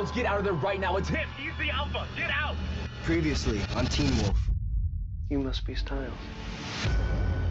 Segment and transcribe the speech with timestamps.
[0.00, 0.96] Stiles, get out of there right now.
[0.96, 1.28] It's him.
[1.36, 2.06] He's the alpha.
[2.16, 2.56] Get out.
[3.04, 4.38] Previously on Teen Wolf.
[5.28, 6.14] You must be Stiles.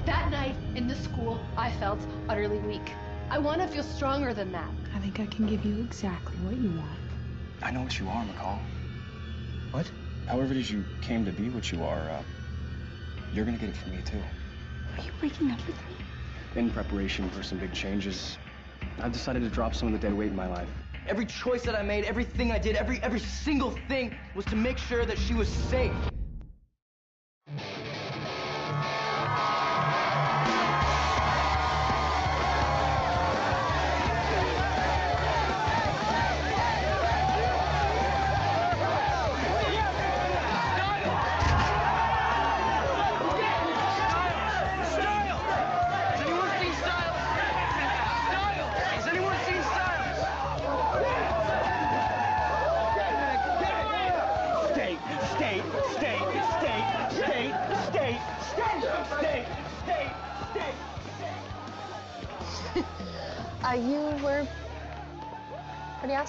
[0.07, 2.91] That night in the school, I felt utterly weak.
[3.29, 4.69] I want to feel stronger than that.
[4.95, 6.97] I think I can give you exactly what you want.
[7.61, 8.59] I know what you are, McCall.
[9.69, 9.91] What?
[10.25, 12.23] However it is you came to be what you are, uh,
[13.31, 14.21] you're gonna get it from me too.
[14.97, 16.05] Are you breaking up with me?
[16.55, 18.39] In preparation for some big changes,
[18.99, 20.69] I've decided to drop some of the dead weight in my life.
[21.07, 24.77] Every choice that I made, everything I did, every every single thing was to make
[24.77, 26.18] sure that she was safe.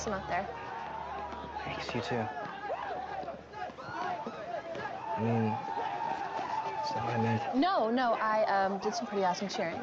[0.00, 0.48] Awesome out there.
[1.66, 2.26] Thanks, you too.
[5.16, 5.54] I mean,
[6.82, 7.42] it's not what I meant.
[7.54, 9.78] No, no, I um, did some pretty awesome cheering.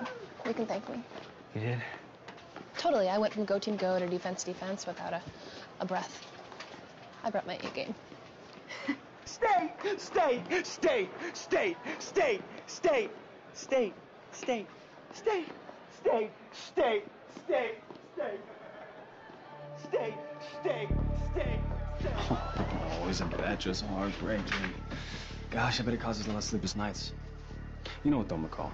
[0.48, 1.04] You can thank me.
[1.54, 1.82] You did?
[2.80, 5.22] Totally, I went from go team go to defense defense without a,
[5.82, 6.26] a breath.
[7.23, 7.94] I brought my A game.
[9.26, 13.11] State, state, state, state, state, state,
[13.54, 13.92] state,
[14.34, 14.66] state,
[15.14, 15.48] state,
[15.94, 17.04] state, state,
[17.45, 17.76] state,
[18.16, 18.39] state,
[19.83, 20.14] state,
[20.61, 20.89] state,
[21.32, 21.60] state.
[22.99, 24.73] Oh, isn't that just heartbreaking?
[25.49, 27.14] Gosh, I bet it causes a lot of sleepless nights.
[28.04, 28.71] You know what, though, McCall?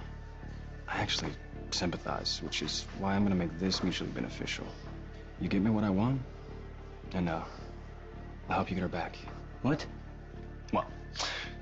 [0.88, 1.32] I actually
[1.70, 4.66] sympathize, which is why I'm gonna make this mutually beneficial.
[5.40, 6.20] You get me what I want,
[7.12, 7.42] and uh,
[8.48, 9.16] I'll help you get her back.
[9.62, 9.84] What?
[10.72, 10.86] Well,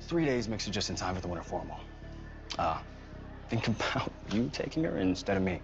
[0.02, 1.78] three days makes it just in time for the winter formal.
[2.58, 2.78] Uh,
[3.48, 5.60] think about you taking her instead of me.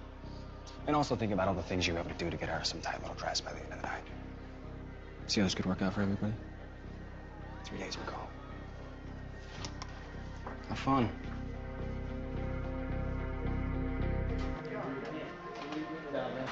[0.86, 2.80] And also think about all the things you have to do to get her some
[2.80, 4.02] tight little dress by the end of the night.
[5.26, 6.32] See how this could work out for everybody?
[7.64, 8.26] Three days, McCall.
[10.68, 11.10] Have fun.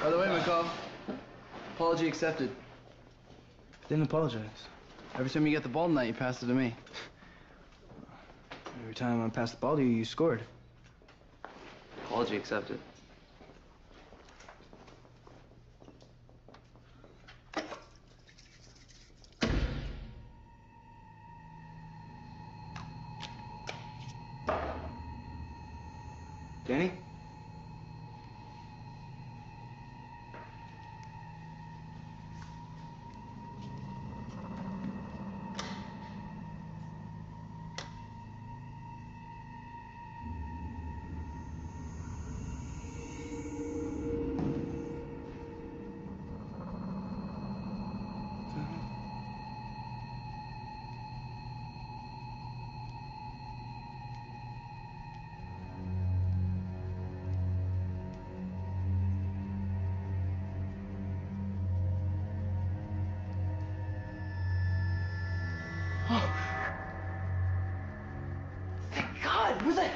[0.03, 0.69] By the way, McCall,
[1.75, 2.51] apology accepted.
[3.89, 4.43] Didn't apologize.
[5.15, 6.75] Every time you get the ball tonight, you pass it to me.
[8.83, 10.43] Every time I passed the ball to you, you scored.
[12.05, 12.79] Apology accepted.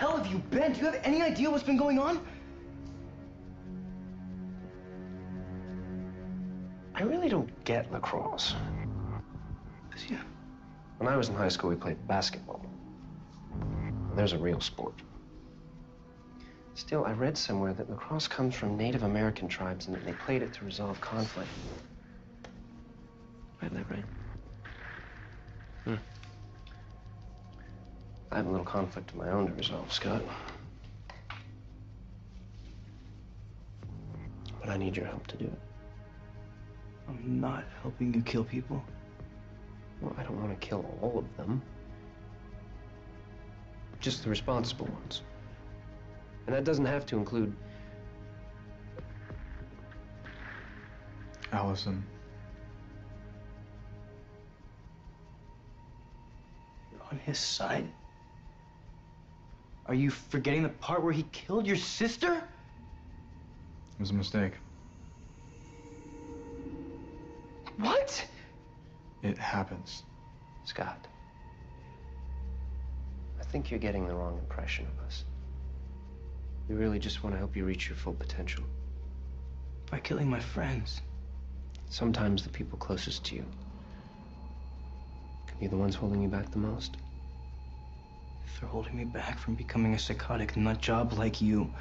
[0.00, 0.72] Hell have you been?
[0.72, 2.26] Do you have any idea what's been going on?
[6.94, 8.54] I really don't get lacrosse.
[10.08, 10.16] You.
[10.96, 12.64] When I was in high school, we played basketball.
[14.16, 14.94] There's a real sport.
[16.72, 20.40] Still, I read somewhere that lacrosse comes from Native American tribes and that they played
[20.40, 21.50] it to resolve conflict.
[23.60, 24.04] I have that right?
[28.32, 30.22] I have a little conflict of my own to resolve, Scott.
[34.60, 35.60] But I need your help to do it.
[37.08, 38.84] I'm not helping you kill people.
[40.00, 41.60] Well, I don't want to kill all of them.
[43.98, 45.22] Just the responsible ones.
[46.46, 47.54] And that doesn't have to include.
[51.52, 52.04] Allison.
[56.92, 57.88] You're on his side.
[59.90, 62.32] Are you forgetting the part where he killed your sister?
[62.32, 64.52] It was a mistake.
[67.76, 68.24] What?
[69.24, 70.04] It happens.
[70.64, 71.08] Scott.
[73.40, 75.24] I think you're getting the wrong impression of us.
[76.68, 78.62] We really just want to help you reach your full potential.
[79.90, 81.00] By killing my friends.
[81.88, 83.44] Sometimes the people closest to you
[85.48, 86.96] can be the ones holding you back the most.
[88.58, 91.72] They're holding me back from becoming a psychotic nut job like you,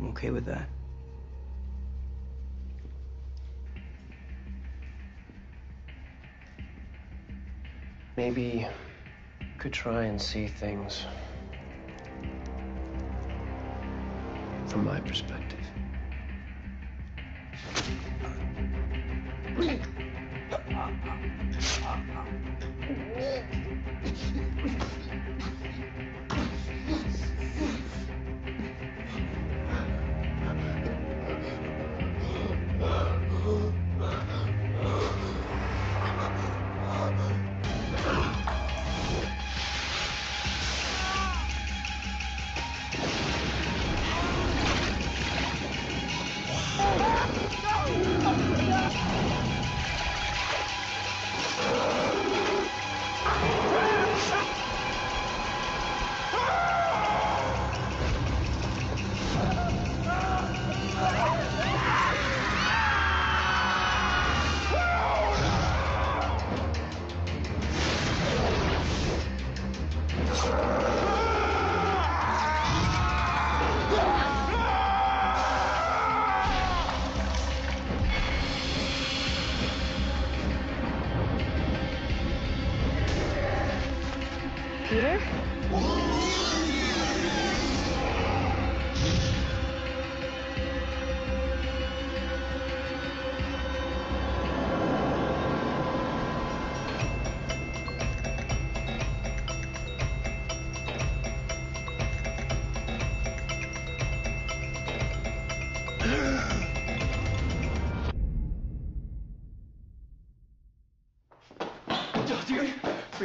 [0.00, 0.66] I'm okay with that.
[8.16, 8.66] Maybe
[9.40, 11.04] you could try and see things
[14.66, 15.58] from my perspective.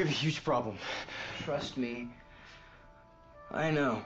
[0.06, 0.78] Have a huge problem.
[1.44, 2.08] Trust me.
[3.52, 4.06] I know.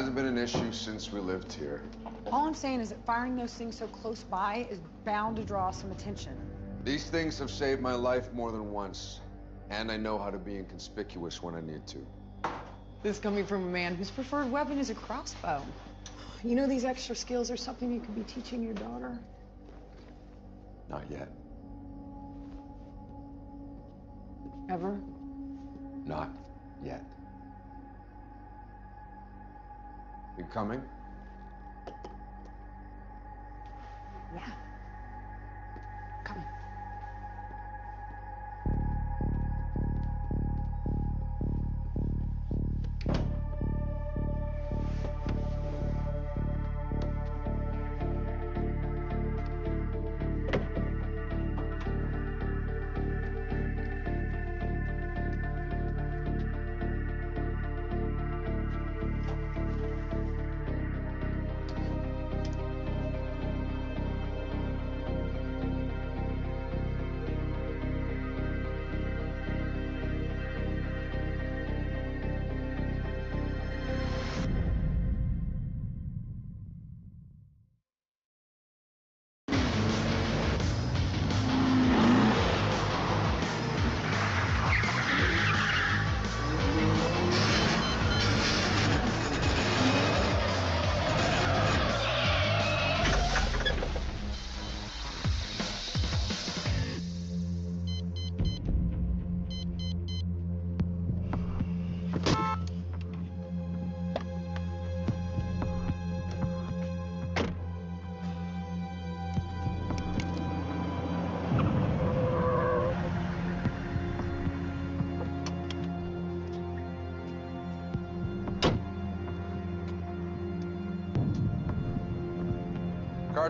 [0.00, 1.82] It hasn't been an issue since we lived here.
[2.32, 5.70] All I'm saying is that firing those things so close by is bound to draw
[5.70, 6.34] some attention.
[6.84, 9.20] These things have saved my life more than once,
[9.68, 11.98] and I know how to be inconspicuous when I need to.
[13.02, 15.62] This coming from a man whose preferred weapon is a crossbow.
[16.42, 19.18] You know these extra skills are something you could be teaching your daughter?
[20.88, 21.28] Not yet.
[24.70, 24.98] Ever?
[26.06, 26.30] Not
[26.82, 27.04] yet.
[30.40, 30.80] You coming?
[34.34, 34.69] Yeah.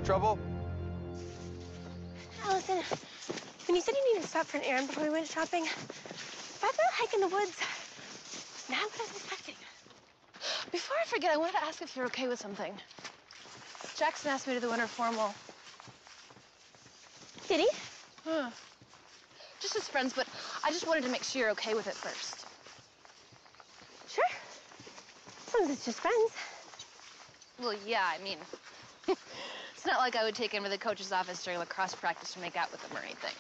[0.01, 0.39] Car trouble?
[2.45, 2.77] Allison,
[3.67, 6.79] when you said you needed to stop for an errand before we went shopping, that's
[6.79, 7.57] a hike in the woods.
[8.69, 9.55] Not what I was expecting.
[10.73, 12.73] Before I forget, I wanted to ask if you're okay with something.
[13.97, 15.35] Jackson asked me to the winter formal.
[17.49, 17.69] Did he?
[18.25, 18.51] Huh.
[19.61, 20.27] Just as friends, but
[20.65, 22.47] I just wanted to make sure you're okay with it first.
[24.09, 24.25] Sure.
[25.49, 26.33] As long as it's just friends.
[27.61, 28.39] Well, yeah, I mean,
[29.81, 32.41] it's not like I would take him to the coach's office during lacrosse practice to
[32.41, 33.33] make out with him or anything.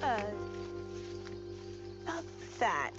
[0.00, 0.22] Uh,
[2.04, 2.24] about
[2.60, 2.92] that.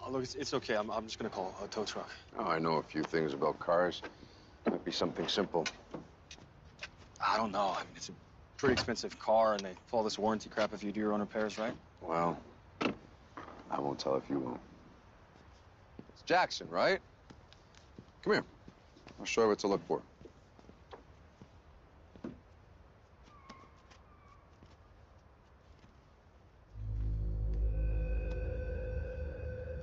[0.00, 0.76] Oh, look, it's, it's okay.
[0.76, 2.08] I'm, I'm just gonna call a tow truck.
[2.38, 4.00] Oh, I know a few things about cars.
[4.70, 5.66] Might be something simple.
[7.20, 7.74] I don't know.
[7.76, 8.12] I mean, it's a
[8.56, 11.58] pretty expensive car, and they pull this warranty crap if you do your own repairs,
[11.58, 11.74] right?
[12.02, 12.38] Well,
[13.68, 14.60] I won't tell if you won't.
[16.10, 17.00] It's Jackson, right?
[18.22, 18.44] Come here.
[19.18, 20.00] I'll show you what to look for.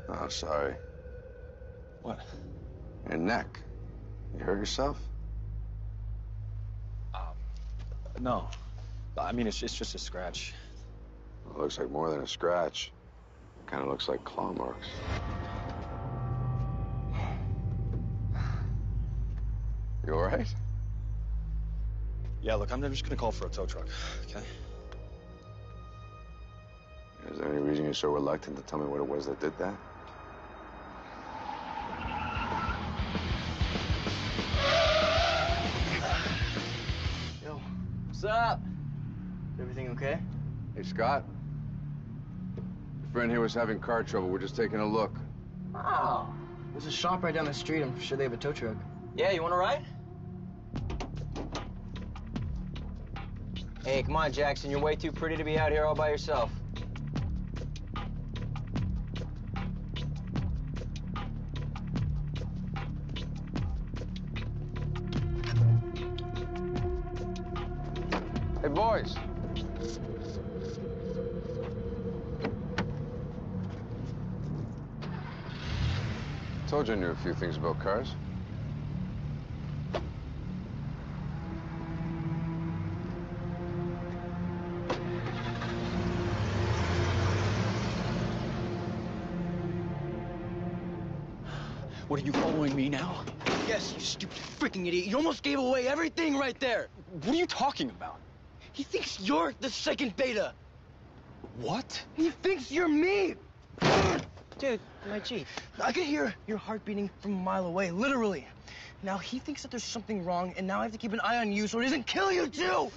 [0.07, 0.75] Oh, sorry.
[2.01, 2.19] What?
[3.09, 3.59] Your neck.
[4.37, 4.99] You hurt yourself?
[7.13, 7.21] Um,
[8.19, 8.47] no.
[9.17, 10.53] I mean, it's, it's just a scratch.
[11.49, 12.91] It looks like more than a scratch.
[13.67, 14.87] Kind of looks like claw marks.
[20.05, 20.47] You all right?
[22.41, 23.87] Yeah, look, I'm just gonna call for a tow truck,
[24.25, 24.45] okay?
[27.31, 29.57] Is there any reason you're so reluctant to tell me what it was that did
[29.57, 29.73] that?
[37.43, 37.59] Yo,
[38.05, 38.61] what's up?
[39.55, 40.19] Is everything okay?
[40.75, 41.23] Hey, Scott.
[42.55, 44.29] Your friend here was having car trouble.
[44.29, 45.15] We're just taking a look.
[45.73, 46.31] Oh.
[46.73, 47.81] There's a shop right down the street.
[47.81, 48.75] I'm sure they have a tow truck.
[49.15, 49.83] Yeah, you want to ride?
[53.85, 54.71] Hey, come on, Jackson.
[54.71, 56.49] You're way too pretty to be out here all by yourself.
[68.59, 69.15] Hey, boys.
[76.67, 78.15] Told you I knew a few things about cars.
[92.15, 93.25] What are you following me now?
[93.67, 95.05] Yes, you stupid freaking idiot.
[95.05, 96.87] You almost gave away everything right there.
[97.11, 98.21] What are you talking about?
[98.71, 100.53] He thinks you're the second beta.
[101.57, 102.05] What?
[102.13, 103.35] He thinks you're me.
[104.59, 105.45] Dude, my Jeep.
[105.77, 108.47] I can hear your heart beating from a mile away, literally.
[109.03, 111.39] Now he thinks that there's something wrong, and now I have to keep an eye
[111.39, 112.89] on you so he doesn't kill you too.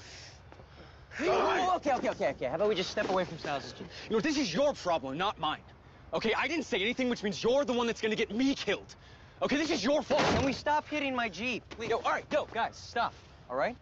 [1.23, 2.47] Oh, okay, okay, okay, okay.
[2.47, 3.89] How about we just step away from Sal's Jeep?
[4.09, 5.65] You know, this is your problem, not mine.
[6.13, 8.95] Okay, I didn't say anything, which means you're the one that's gonna get me killed.
[9.43, 10.23] Okay, this is your fault.
[10.23, 11.63] Can we stop hitting my Jeep?
[11.71, 11.91] Please.
[11.91, 13.13] Yo, all right, yo, guys, stop.
[13.51, 13.77] All right?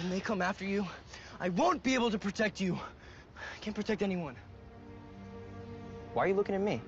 [0.00, 0.86] When they come after you,
[1.40, 2.78] I won't be able to protect you.
[3.36, 4.36] I can't protect anyone.
[6.14, 6.80] Why are you looking at me?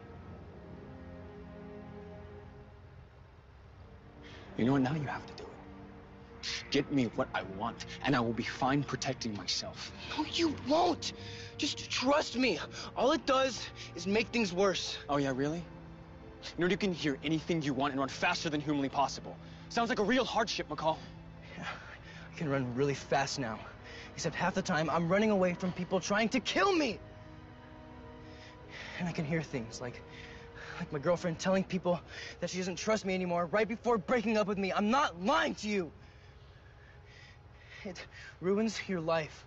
[4.56, 4.82] You know what?
[4.82, 6.64] Now you have to do it.
[6.70, 9.92] Get me what I want, and I will be fine protecting myself.
[10.16, 11.12] No, you won't.
[11.60, 12.58] Just trust me.
[12.96, 13.60] All it does
[13.94, 14.96] is make things worse.
[15.10, 15.62] Oh, yeah, really?
[16.56, 19.36] Know, you can hear anything you want and run faster than humanly possible.
[19.68, 20.96] Sounds like a real hardship, McCall.
[21.58, 21.66] Yeah,
[22.32, 23.58] I can run really fast now.
[24.14, 26.98] Except half the time, I'm running away from people trying to kill me.
[28.98, 30.00] And I can hear things like,
[30.78, 32.00] like my girlfriend telling people
[32.40, 34.72] that she doesn't trust me anymore right before breaking up with me.
[34.72, 35.92] I'm not lying to you.
[37.84, 38.02] It
[38.40, 39.44] ruins your life.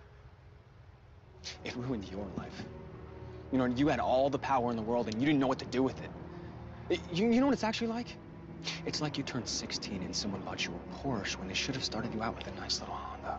[1.64, 2.64] It ruined your life.
[3.52, 5.58] You know, you had all the power in the world and you didn't know what
[5.60, 7.00] to do with it.
[7.12, 8.16] You, you know what it's actually like?
[8.86, 11.84] It's like you turned 16 and someone bought you a Porsche when they should have
[11.84, 13.38] started you out with a nice little Honda.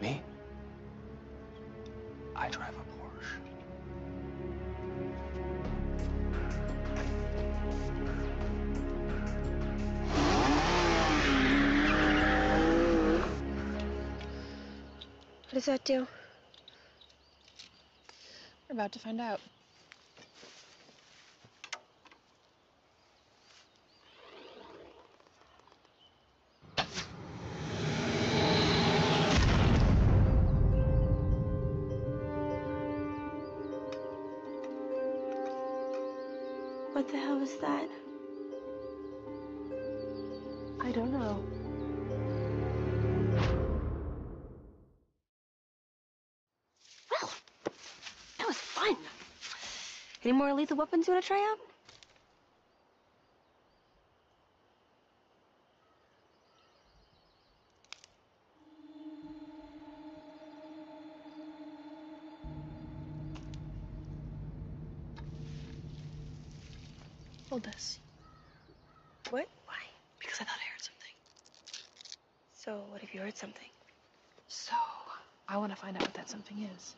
[0.00, 0.22] Me?
[2.36, 3.38] I drive a Porsche.
[15.46, 16.06] What does that do?
[18.68, 19.40] We're about to find out.
[36.92, 38.03] What the hell was that?
[50.24, 51.58] Any more lethal weapons you want to try out?
[67.50, 67.98] Hold this.
[69.28, 69.46] What?
[69.66, 69.74] Why?
[70.18, 71.12] Because I thought I heard something.
[72.56, 73.68] So, what if you heard something?
[74.48, 74.74] So,
[75.50, 76.94] I want to find out what that something is.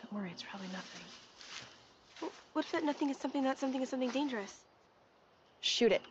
[0.00, 1.04] Don't worry, it's probably nothing.
[2.52, 4.54] What if that nothing is something that something is something dangerous?
[5.60, 6.02] Shoot it.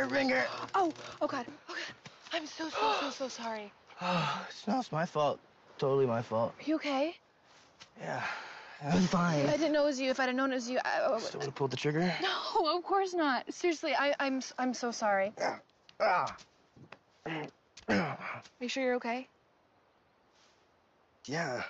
[0.00, 0.44] Trigger finger.
[0.74, 1.44] Oh, oh God.
[1.68, 1.76] Oh God.
[2.32, 3.70] I'm so, so, so, so sorry.
[4.48, 5.38] it's not my fault.
[5.78, 6.54] Totally my fault.
[6.58, 7.14] Are you okay?
[8.00, 8.22] Yeah,
[8.82, 9.46] I'm fine.
[9.46, 10.10] I didn't know it was you.
[10.10, 12.12] If I'd have known it was you, I, I- would have pulled the trigger.
[12.22, 13.52] No, of course not.
[13.52, 15.32] Seriously, I, I'm, I'm so sorry.
[16.00, 16.34] Ah.
[17.26, 17.48] Are
[18.60, 19.28] you sure you're okay?
[21.26, 21.62] Yeah.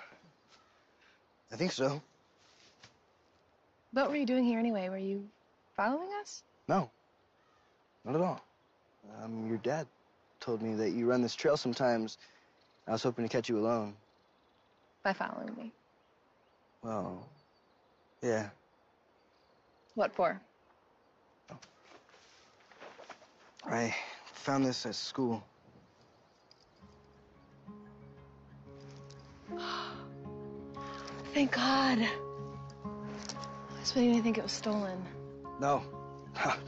[1.51, 2.01] I think so.
[3.91, 4.87] What were you doing here anyway?
[4.87, 5.27] Were you
[5.75, 6.43] following us?
[6.69, 6.89] No.
[8.05, 8.41] Not at all.
[9.23, 9.87] Um, your dad
[10.39, 12.17] told me that you run this trail sometimes.
[12.87, 13.93] I was hoping to catch you alone.
[15.03, 15.71] By following me.
[16.83, 17.27] Well,
[18.21, 18.49] yeah.
[19.95, 20.39] What for?
[23.65, 23.95] I
[24.33, 25.43] found this at school.
[31.33, 31.99] Thank God.
[31.99, 35.05] I was beginning to think it was stolen.
[35.59, 35.83] No.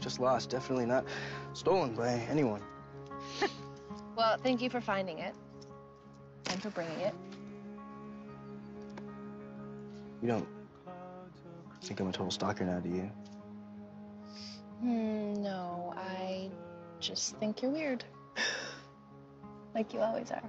[0.01, 0.49] Just lost.
[0.49, 1.05] Definitely not
[1.53, 2.61] stolen by anyone.
[4.15, 5.33] Well, thank you for finding it.
[6.51, 7.15] And for bringing it.
[10.21, 10.47] You don't
[11.81, 13.11] think I'm a total stalker now, do you?
[14.81, 16.49] Hmm, no, I
[16.99, 18.03] just think you're weird.
[19.75, 20.43] like you always are.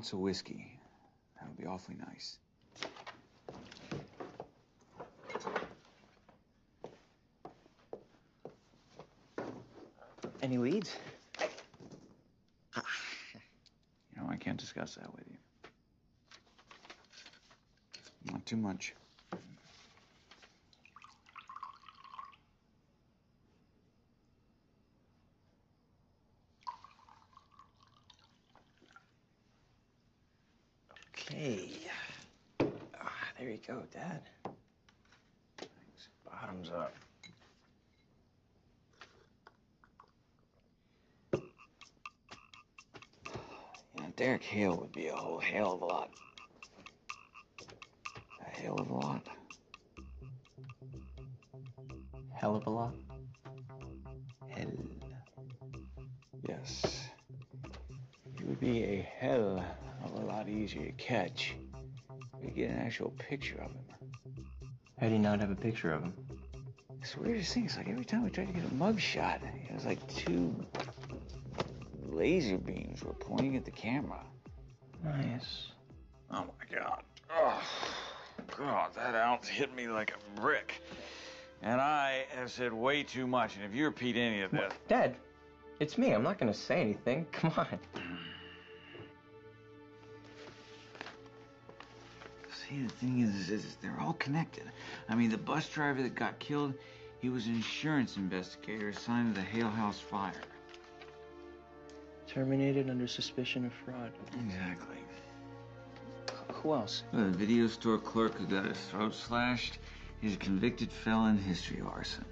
[0.00, 0.80] Ounce of whiskey,
[1.36, 2.38] that would be awfully nice.
[10.40, 10.96] Any leads?
[12.74, 12.82] You
[14.16, 15.36] know, I can't discuss that with you.
[18.32, 18.94] Not too much.
[31.30, 31.70] Okay.
[32.98, 33.12] Ah,
[33.70, 34.22] there you go, Dad.
[35.58, 36.08] Thanks.
[36.24, 36.94] Bottoms up.
[41.32, 41.40] You
[44.02, 46.10] know, Derek Hale would be a whole hell of a lot.
[48.40, 49.26] A hell of a lot.
[52.34, 52.94] Hell of a lot.
[54.48, 54.66] Hell.
[56.48, 57.08] Yes.
[58.38, 59.64] It would be a hell
[60.04, 61.54] of a lot easier to catch.
[62.60, 63.84] If We get an actual picture of him.
[65.00, 66.14] How do you not have a picture of him?
[67.00, 67.64] It's the weirdest thing.
[67.64, 70.54] It's like every time we tried to get a mug shot, it was like two
[72.08, 74.22] laser beams were pointing at the camera.
[75.02, 75.68] Nice.
[76.30, 77.02] Oh my god.
[77.30, 77.62] Oh,
[78.58, 80.82] god, that ounce hit me like a brick.
[81.62, 83.56] And I have said way too much.
[83.56, 85.16] And if you repeat any of this, Dad,
[85.78, 86.12] It's me.
[86.12, 87.26] I'm not gonna say anything.
[87.32, 87.78] Come on.
[92.70, 94.62] See, the thing is, is they're all connected.
[95.08, 96.74] I mean, the bus driver that got killed,
[97.20, 100.32] he was an insurance investigator assigned to the Hale House fire.
[102.28, 104.12] Terminated under suspicion of fraud.
[104.46, 104.96] Exactly.
[106.52, 107.02] Who else?
[107.12, 109.78] The video store clerk who got his throat slashed,
[110.20, 112.24] he's a convicted felon, history of arson.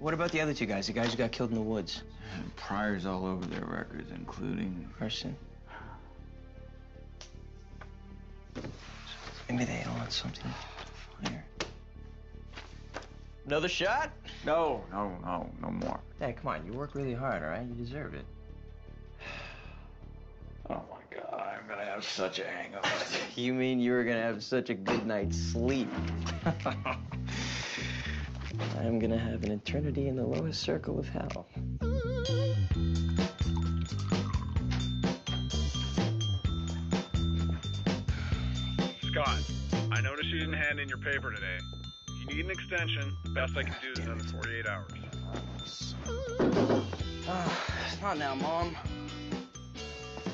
[0.00, 0.88] What about the other two guys?
[0.88, 2.02] The guys who got killed in the woods?
[2.56, 5.36] Priors all over their records, including arson.
[9.52, 11.44] Maybe they all had something to fire.
[13.44, 14.10] Another shot?
[14.46, 16.00] No, no, no, no more.
[16.18, 16.64] Hey, come on.
[16.64, 17.66] You work really hard, all right?
[17.66, 18.24] You deserve it.
[20.70, 22.88] Oh my god, I'm gonna have such a hangover.
[23.36, 25.88] You mean you were gonna have such a good night's sleep?
[28.78, 31.46] I'm gonna have an eternity in the lowest circle of hell.
[40.32, 41.58] You didn't hand in your paper today.
[42.08, 45.94] If you need an extension, the best I can do is another 48 hours.
[47.28, 48.74] Ah, not now, Mom.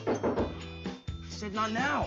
[0.07, 2.07] I said not now.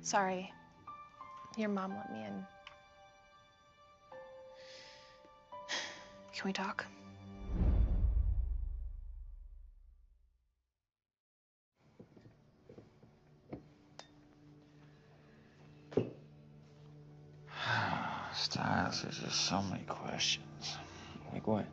[0.00, 0.50] Sorry.
[1.56, 2.44] Your mom let me in.
[6.32, 6.84] Can we talk?
[19.48, 20.76] So many questions.
[21.32, 21.64] Like what?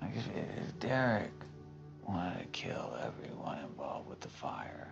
[0.00, 1.32] Like if, if Derek
[2.08, 4.88] wanted to kill everyone involved with the fire,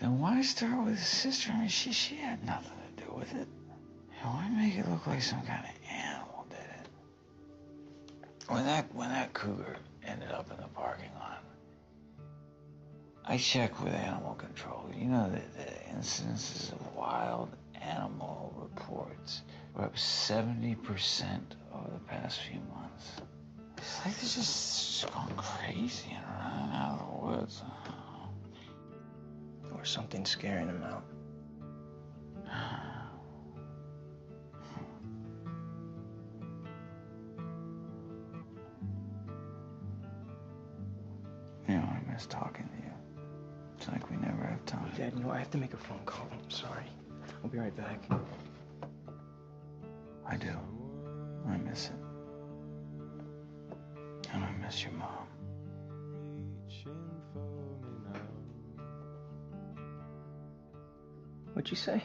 [0.00, 1.50] then why start with his sister?
[1.52, 3.48] I mean, she she had nothing to do with it.
[4.20, 6.88] And why make it look like some kind of animal did it?
[8.46, 11.42] When that when that cougar ended up in the parking lot,
[13.24, 14.88] I checked with animal control.
[14.96, 19.42] You know that the incidences of wild animal reports
[19.74, 23.22] were up seventy percent over the past few months.
[23.78, 27.62] It's like they're just going crazy and running out of the woods.
[29.74, 31.04] Or something scaring him out.
[41.68, 42.92] You know, I miss talking to you.
[43.78, 44.90] It's like we never have time.
[44.96, 46.28] Dad, you know, I have to make a phone call.
[46.30, 46.84] I'm sorry.
[47.42, 48.00] I'll be right back.
[50.28, 50.56] I do.
[51.48, 51.92] I miss it.
[54.32, 55.26] And I miss your mom.
[61.52, 62.02] What'd you say?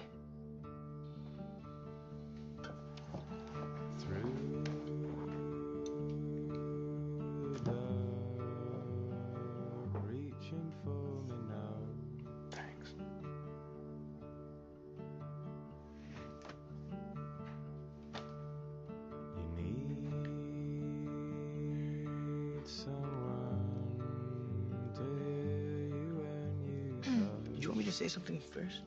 [28.07, 28.81] Say something first?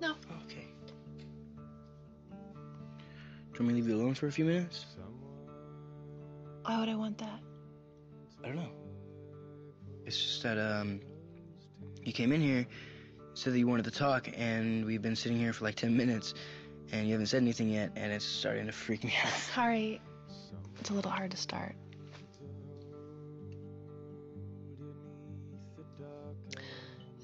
[0.00, 0.14] No.
[0.46, 0.66] Okay.
[3.52, 4.86] Do you want me to leave you alone for a few minutes?
[6.64, 7.40] Why would I want that?
[8.44, 8.70] I don't know.
[10.04, 11.00] It's just that um,
[12.04, 12.66] you came in here,
[13.34, 16.34] said that you wanted to talk, and we've been sitting here for like ten minutes,
[16.92, 19.32] and you haven't said anything yet, and it's starting to freak me out.
[19.54, 20.00] Sorry.
[20.80, 21.74] It's a little hard to start.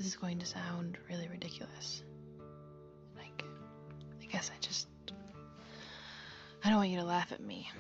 [0.05, 2.03] This is going to sound really ridiculous.
[3.17, 3.43] Like,
[4.21, 4.87] I guess I just.
[6.63, 7.71] I don't want you to laugh at me.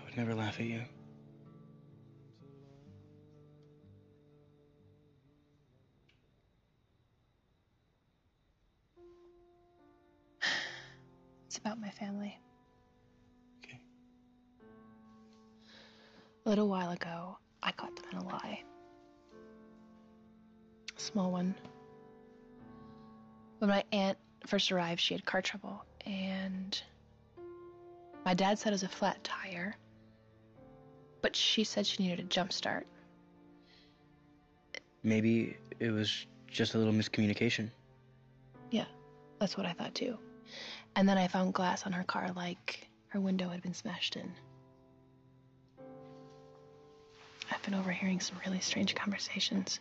[0.00, 0.80] I would never laugh at you.
[11.48, 12.40] It's about my family.
[13.62, 13.78] Okay.
[16.46, 18.62] A little while ago, I caught them in a lie.
[21.06, 21.54] Small one.
[23.58, 26.82] When my aunt first arrived, she had car trouble, and
[28.24, 29.76] my dad said it was a flat tire,
[31.22, 32.88] but she said she needed a jump start.
[35.04, 37.70] Maybe it was just a little miscommunication.
[38.72, 38.86] Yeah,
[39.38, 40.18] that's what I thought too.
[40.96, 44.32] And then I found glass on her car, like her window had been smashed in.
[47.52, 49.78] I've been overhearing some really strange conversations.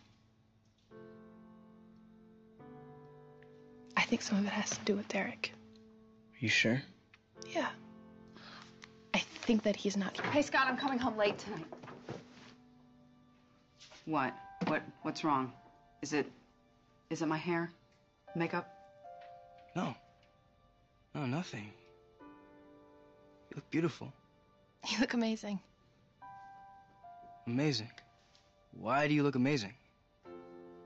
[4.06, 5.52] Think some of it has to do with Derek.
[6.34, 6.82] Are you sure?
[7.50, 7.68] Yeah.
[9.14, 10.32] I think that he's not here.
[10.32, 11.66] Hey, Scott, I'm coming home late tonight.
[14.06, 14.34] What?
[14.68, 14.84] What?
[15.02, 15.52] What's wrong?
[16.02, 16.32] Is it?
[17.10, 17.72] Is it my hair?
[18.36, 18.68] Makeup?
[19.76, 19.96] No.
[21.14, 21.72] No, nothing.
[23.50, 24.12] You look beautiful.
[24.90, 25.60] You look amazing.
[27.48, 27.90] Amazing.
[28.80, 29.74] Why do you look amazing?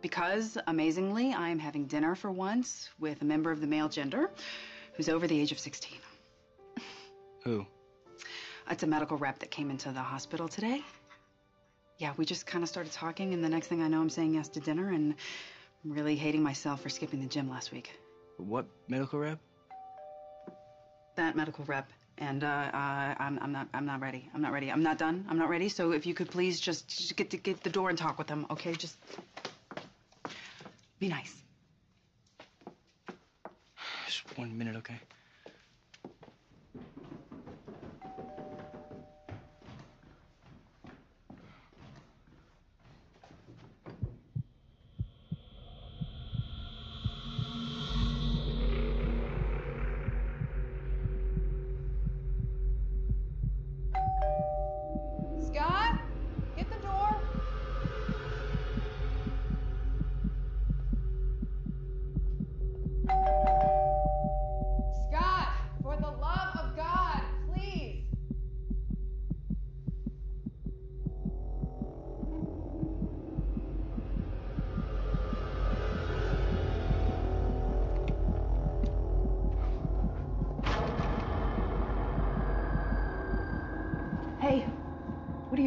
[0.02, 4.30] Because, amazingly, I am having dinner for once with a member of the male gender
[4.94, 5.98] who's over the age of 16.
[7.44, 7.66] Who?
[8.70, 10.82] It's a medical rep that came into the hospital today.
[11.98, 14.36] Yeah, we just kind of started talking, and the next thing I know, I'm saying
[14.36, 15.16] yes to dinner, and
[15.84, 18.00] I'm really hating myself for skipping the gym last week.
[18.38, 19.40] What medical rep?
[21.16, 24.30] That medical rep, and uh, uh, I'm, I'm not, I'm not ready.
[24.34, 24.72] I'm not ready.
[24.72, 25.26] I'm not done.
[25.30, 25.68] I'm not ready.
[25.68, 28.28] So if you could please just, just get to get the door and talk with
[28.28, 28.74] them, okay?
[28.74, 28.98] Just
[31.00, 31.36] be nice.
[34.06, 35.00] Just one minute, okay?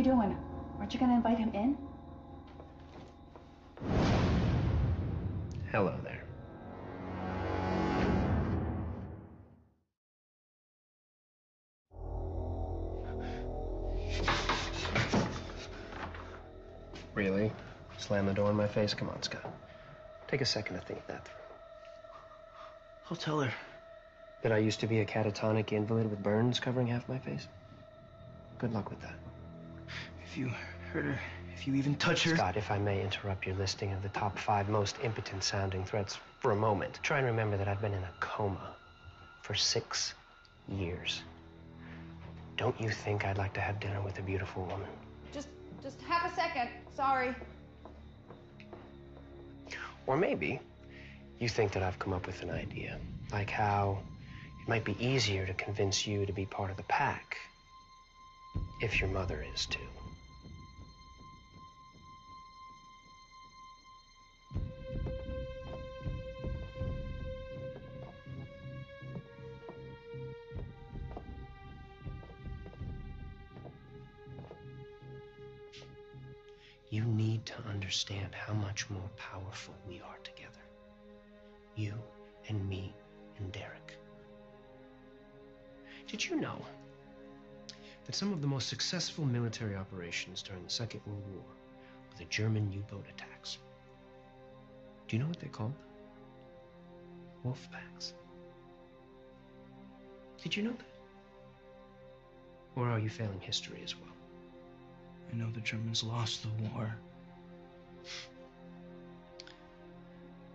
[0.03, 0.37] You doing?
[0.79, 1.77] Aren't you gonna invite him in?
[5.71, 6.25] Hello there.
[17.15, 17.53] Really?
[17.99, 18.95] Slam the door in my face?
[18.95, 19.53] Come on, Scott.
[20.27, 21.35] Take a second to think that through.
[23.11, 23.53] I'll tell her.
[24.43, 27.47] That I used to be a catatonic invalid with burns covering half my face?
[28.59, 29.15] Good luck with that.
[30.33, 30.51] If you
[30.95, 31.21] hurt her,
[31.55, 32.35] if you even touch her.
[32.35, 36.18] Scott, if I may interrupt your listing of the top five most impotent sounding threats
[36.40, 38.75] for a moment, try and remember that I've been in a coma
[39.42, 40.14] for six
[40.71, 41.21] years.
[42.57, 44.88] Don't you think I'd like to have dinner with a beautiful woman?
[45.35, 45.49] Just,
[45.83, 46.71] just half a second.
[46.97, 47.35] Sorry.
[50.07, 50.61] Or maybe
[51.40, 52.97] you think that I've come up with an idea,
[53.33, 53.99] like how
[54.62, 57.37] it might be easier to convince you to be part of the pack
[58.81, 59.79] if your mother is too.
[76.92, 80.61] You need to understand how much more powerful we are together.
[81.74, 81.94] You
[82.48, 82.92] and me
[83.38, 83.96] and Derek.
[86.07, 86.62] Did you know
[88.05, 91.42] that some of the most successful military operations during the Second World War
[92.11, 93.57] were the German U boat attacks?
[95.09, 95.72] Do you know what they're called?
[97.42, 98.12] Wolf packs.
[100.42, 100.92] Did you know that?
[102.76, 104.12] Or are you failing history as well?
[105.33, 106.95] I know the Germans lost the war.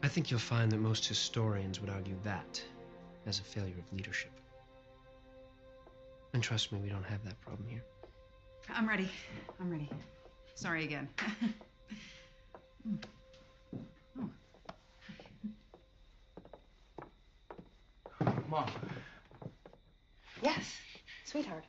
[0.03, 2.63] I think you'll find that most historians would argue that
[3.25, 4.31] as a failure of leadership.
[6.33, 7.83] And trust me, we don't have that problem here.
[8.69, 9.09] I'm ready.
[9.59, 9.89] I'm ready.
[10.53, 11.09] Sorry again.
[18.49, 18.69] Mom.
[20.41, 20.77] yes,
[21.25, 21.65] sweetheart.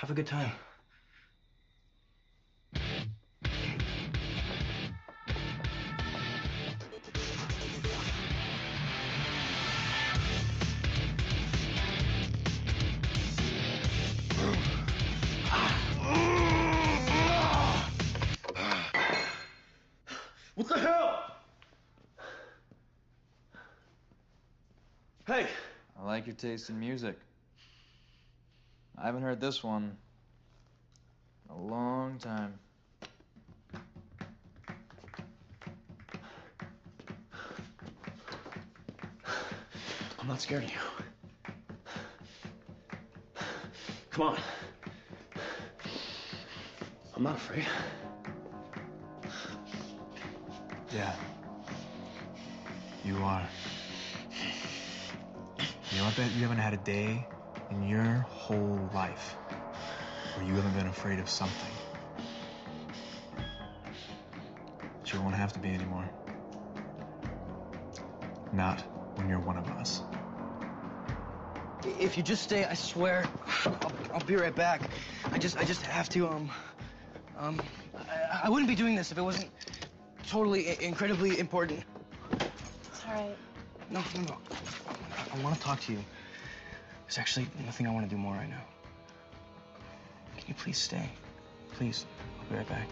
[0.00, 0.50] Have a good time.
[20.54, 21.36] What the hell?
[25.26, 25.46] Hey,
[25.98, 27.18] I like your taste in music.
[29.02, 29.96] I haven't heard this one
[31.48, 32.58] in a long time.
[40.18, 40.76] I'm not scared of you.
[44.10, 44.38] Come on.
[47.16, 47.64] I'm not afraid.
[50.94, 51.16] Yeah.
[53.02, 53.48] You are.
[55.90, 57.26] You know, I bet you haven't had a day
[57.70, 59.36] in your whole life
[60.34, 61.70] where you haven't been afraid of something.
[64.78, 66.08] But you won't have to be anymore.
[68.52, 68.82] Not
[69.16, 70.02] when you're one of us.
[71.84, 73.26] If you just stay, I swear,
[73.64, 74.82] I'll, I'll be right back.
[75.32, 76.50] I just, I just have to, um,
[77.38, 77.60] um,
[77.96, 79.48] I, I wouldn't be doing this if it wasn't
[80.28, 81.84] totally, i- incredibly important.
[82.92, 83.36] It's all right.
[83.88, 84.36] No, no, no.
[85.16, 86.04] I, I want to talk to you.
[87.10, 88.62] There's actually nothing I want to do more right now.
[90.36, 91.10] Can you please stay?
[91.72, 92.06] Please.
[92.38, 92.86] I'll be right back.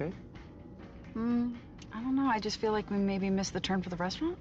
[0.00, 0.12] Okay?
[1.14, 1.54] Hmm.
[1.92, 2.26] I don't know.
[2.26, 4.38] I just feel like we maybe missed the turn for the restaurant.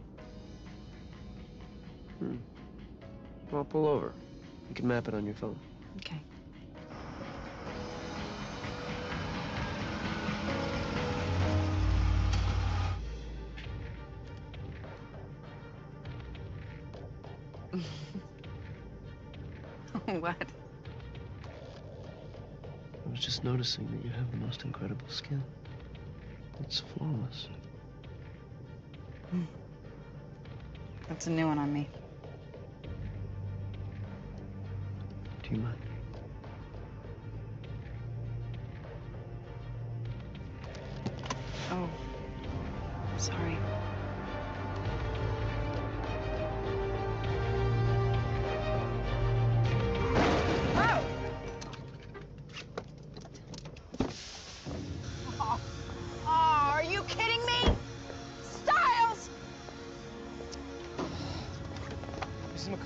[2.20, 2.36] Hmm.
[3.52, 4.14] Well, pull over.
[4.70, 5.58] You can map it on your phone.
[5.98, 6.22] Okay.
[23.58, 25.42] Noticing that you have the most incredible skin.
[26.62, 27.48] It's flawless.
[29.32, 29.46] Hmm.
[31.08, 31.90] That's a new one on me.
[35.42, 35.87] Do you mind?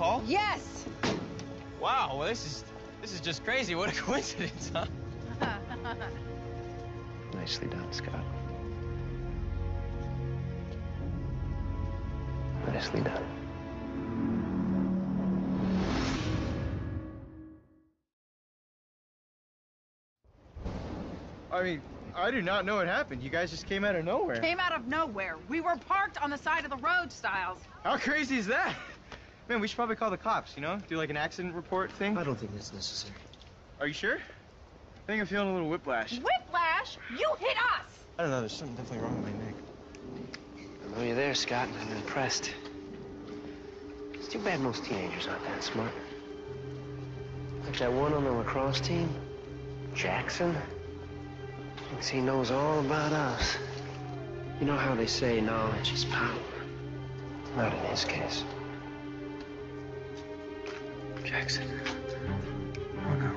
[0.02, 0.22] Mrs.
[0.22, 0.24] McCall?
[0.28, 0.86] Yes!
[1.80, 2.64] Wow, well this is
[3.02, 3.76] this is just crazy.
[3.76, 4.86] What a coincidence, huh?
[7.34, 8.24] Nicely done, Scott.
[12.68, 13.24] Nicely done.
[21.52, 21.82] I mean,
[22.16, 23.22] I do not know what happened.
[23.22, 24.40] You guys just came out of nowhere.
[24.40, 25.38] Came out of nowhere.
[25.50, 27.60] We were parked on the side of the road, Stiles.
[27.84, 28.76] How crazy is that?
[29.52, 30.80] Man, we should probably call the cops, you know?
[30.88, 32.18] Do like an accident report thing.
[32.18, 33.14] I don't think that's necessary.
[33.82, 34.16] Are you sure?
[34.16, 36.14] I think I'm feeling a little whiplash.
[36.14, 36.98] Whiplash?
[37.10, 38.06] You hit us!
[38.18, 39.56] I don't know, there's something definitely wrong with my neck.
[40.58, 42.54] I know you're there, Scott, and I'm impressed.
[44.14, 45.92] It's too bad most teenagers aren't that smart.
[47.66, 49.14] Like that one on the lacrosse team,
[49.94, 50.56] Jackson.
[51.90, 53.58] Thinks he knows all about us.
[54.62, 56.40] You know how they say knowledge is power.
[57.58, 58.46] Not in his case.
[61.32, 61.64] Jackson.
[63.08, 63.32] Oh no.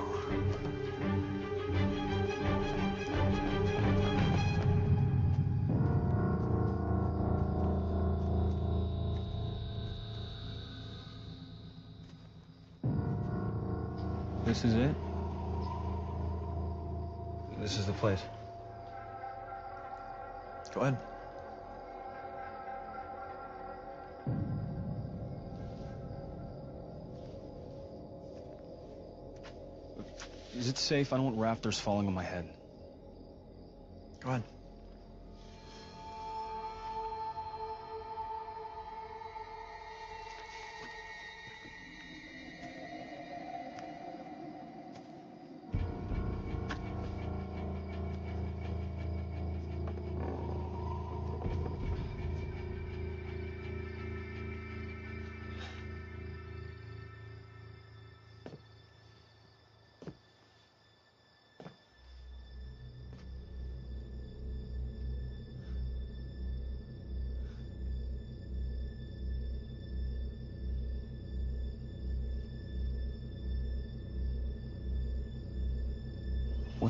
[14.45, 14.95] This is it?
[17.61, 18.23] This is the place.
[20.75, 21.14] Go ahead.
[30.65, 31.13] Is it safe?
[31.13, 32.49] I don't want rafters falling on my head.
[34.21, 34.45] Go ahead.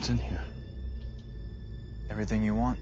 [0.04, 0.44] What's in here?
[2.10, 2.78] Everything you want.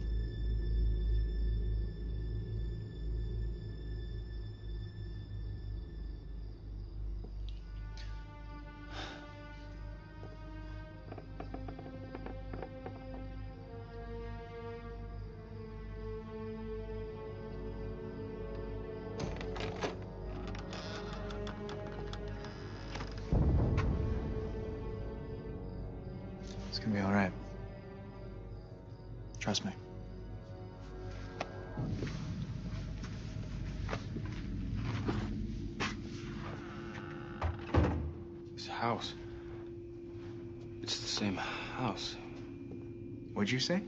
[43.52, 43.82] You say?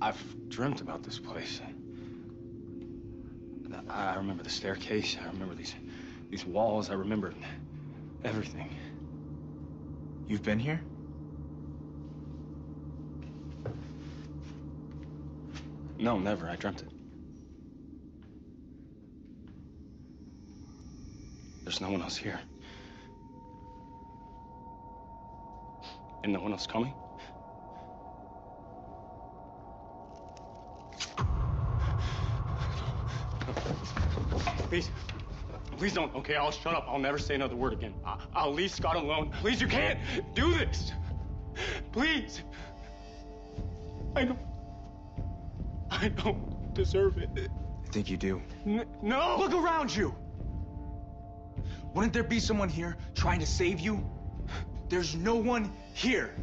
[0.00, 1.60] I've dreamt about this place.
[3.88, 5.16] I, remember the staircase.
[5.22, 5.74] I remember these
[6.30, 6.90] these walls.
[6.90, 7.32] I remember
[8.24, 8.70] everything.
[10.26, 10.80] You've been here?
[15.98, 16.48] No, never.
[16.48, 16.88] I dreamt it.
[21.64, 22.40] There's no one else here.
[26.24, 26.92] And no one else coming?
[34.72, 34.90] Please.
[35.76, 36.14] Please don't.
[36.14, 36.86] Okay, I'll shut up.
[36.88, 37.92] I'll never say another word again.
[38.06, 39.30] I- I'll leave Scott alone.
[39.42, 39.98] Please, you can't
[40.32, 40.92] do this.
[41.92, 42.40] Please.
[44.16, 44.38] I don't.
[45.90, 47.28] I don't deserve it.
[47.36, 48.40] I think you do.
[48.64, 49.36] N- no!
[49.38, 50.14] Look around you!
[51.94, 54.02] Wouldn't there be someone here trying to save you?
[54.88, 56.34] There's no one here.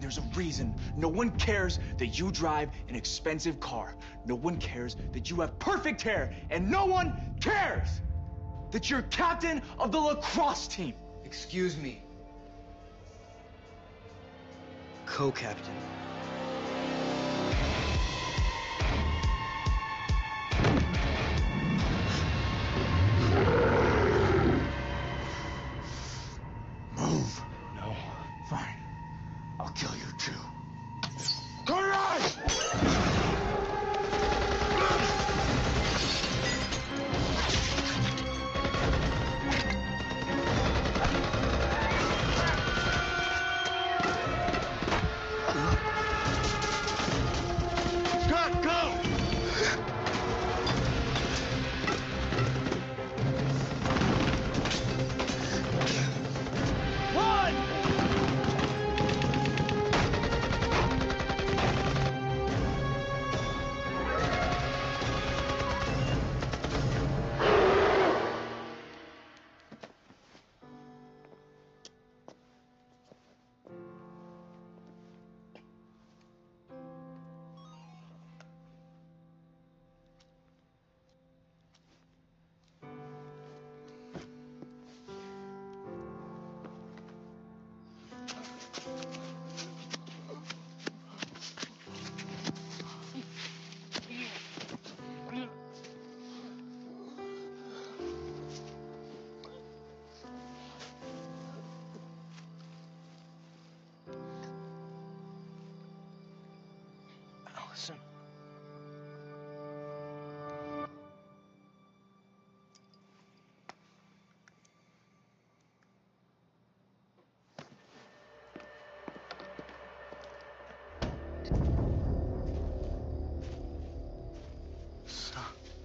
[0.00, 0.74] There's a reason.
[0.96, 3.94] No one cares that you drive an expensive car.
[4.24, 6.32] No one cares that you have perfect hair.
[6.50, 8.00] And no one cares
[8.70, 10.94] that you're captain of the lacrosse team.
[11.24, 12.02] Excuse me.
[15.06, 15.74] Co-captain.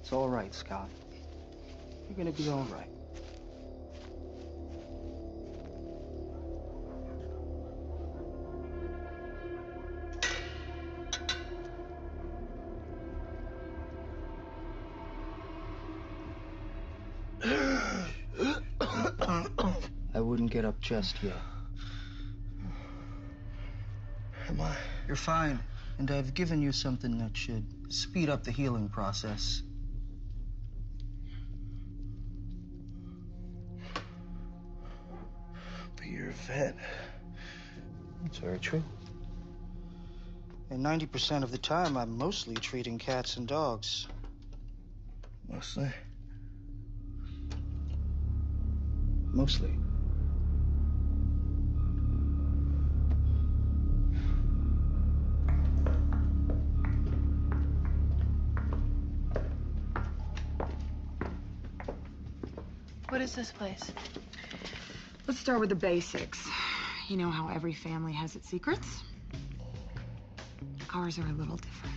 [0.06, 0.88] It's all right, Scott.
[2.08, 2.88] You're gonna be all right.
[20.14, 21.34] I wouldn't get up just yet.
[24.49, 24.76] Am I?
[25.08, 25.60] You're fine,
[25.97, 29.64] and I've given you something that should speed up the healing process.
[36.56, 36.76] But you're a vet.
[38.26, 38.84] It's very true.
[40.70, 44.08] And 90% of the time, I'm mostly treating cats and dogs.
[45.47, 45.89] Mostly.
[49.32, 49.72] Mostly.
[63.10, 63.91] What is this place?
[65.28, 66.47] Let's start with the basics.
[67.07, 69.01] You know how every family has its secrets?
[70.93, 71.95] Ours are a little different.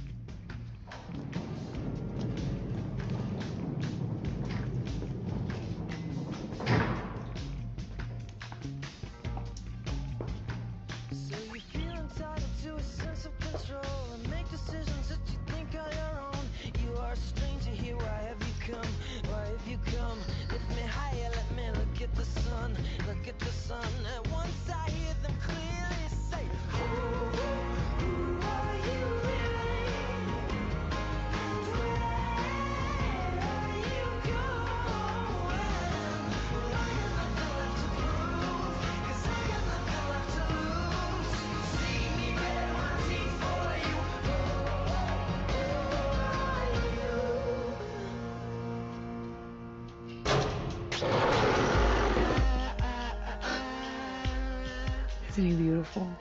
[55.39, 56.19] He beautiful?